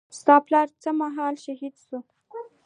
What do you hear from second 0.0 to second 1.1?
ستا پلار څه